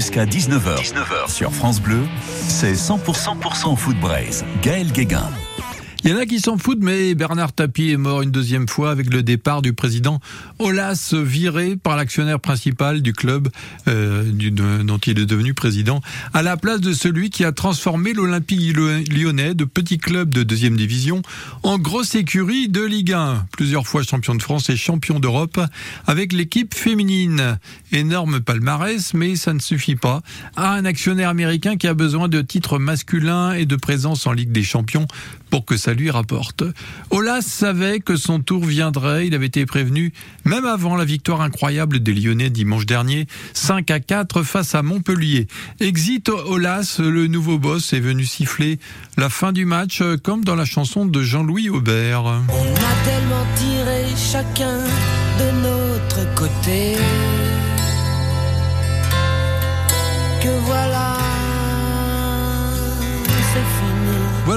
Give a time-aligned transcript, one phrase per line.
[0.00, 0.78] Jusqu'à 19h.
[0.78, 2.00] 19h sur France Bleu,
[2.48, 4.46] c'est 100%, 100% Foot Braise.
[4.62, 5.28] Gaël Guéguin.
[6.02, 8.90] Il y en a qui s'en foutent, mais Bernard Tapie est mort une deuxième fois
[8.90, 10.18] avec le départ du président
[10.58, 13.48] Olas, viré par l'actionnaire principal du club
[13.86, 14.24] euh,
[14.82, 16.00] dont il est devenu président,
[16.32, 18.74] à la place de celui qui a transformé l'Olympique
[19.12, 21.20] lyonnais de petit club de deuxième division
[21.62, 23.46] en grosse écurie de Ligue 1.
[23.52, 25.60] Plusieurs fois champion de France et champion d'Europe
[26.06, 27.58] avec l'équipe féminine.
[27.92, 30.22] Énorme palmarès, mais ça ne suffit pas
[30.56, 34.52] à un actionnaire américain qui a besoin de titres masculins et de présence en Ligue
[34.52, 35.06] des Champions
[35.50, 36.62] pour que ça lui rapporte.
[37.10, 40.12] Olas savait que son tour viendrait, il avait été prévenu
[40.44, 45.46] même avant la victoire incroyable des Lyonnais dimanche dernier, 5 à 4 face à Montpellier.
[45.80, 48.78] Exit Olas, le nouveau boss est venu siffler
[49.16, 52.24] la fin du match comme dans la chanson de Jean-Louis Aubert.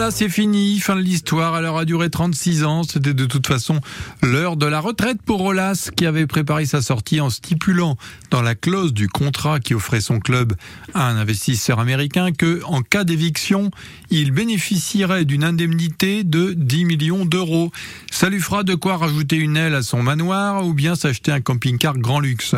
[0.00, 1.58] Voilà, c'est fini, fin de l'histoire.
[1.58, 2.84] Elle aura duré 36 ans.
[2.84, 3.82] C'était de toute façon
[4.22, 7.98] l'heure de la retraite pour Rolas, qui avait préparé sa sortie en stipulant
[8.30, 10.54] dans la clause du contrat qui offrait son club
[10.94, 13.70] à un investisseur américain que, en cas d'éviction,
[14.08, 17.70] il bénéficierait d'une indemnité de 10 millions d'euros.
[18.10, 21.42] Ça lui fera de quoi rajouter une aile à son manoir ou bien s'acheter un
[21.42, 22.54] camping-car grand luxe.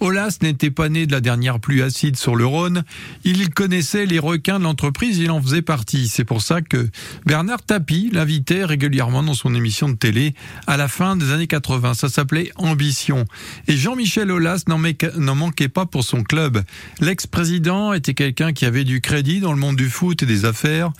[0.00, 2.84] Olas n'était pas né de la dernière pluie acide sur le Rhône.
[3.24, 6.08] Il connaissait les requins de l'entreprise, il en faisait partie.
[6.08, 6.88] C'est pour ça que
[7.26, 10.34] Bernard Tapie l'invitait régulièrement dans son émission de télé
[10.66, 11.94] à la fin des années 80.
[11.94, 13.24] Ça s'appelait Ambition.
[13.68, 16.62] Et Jean-Michel Olas n'en manquait pas pour son club.
[17.00, 20.92] L'ex-président était quelqu'un qui avait du crédit dans le monde du foot et des affaires.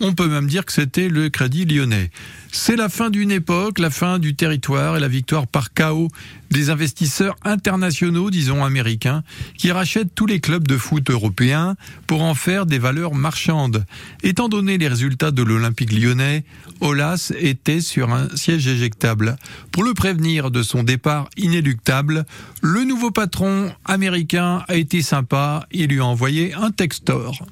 [0.00, 2.10] On peut même dire que c'était le Crédit lyonnais.
[2.52, 6.08] C'est la fin d'une époque, la fin du territoire et la victoire par chaos
[6.50, 9.22] des investisseurs internationaux, disons américains,
[9.56, 13.84] qui rachètent tous les clubs de foot européens pour en faire des valeurs marchandes.
[14.22, 16.44] Étant donné les résultats de l'Olympique lyonnais,
[16.80, 19.36] Olas était sur un siège éjectable.
[19.72, 22.24] Pour le prévenir de son départ inéluctable,
[22.62, 27.44] le nouveau patron américain a été sympa et lui a envoyé un textor.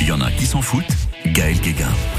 [0.00, 2.17] Il y en a qui s'en foutent Gaël Guéguin.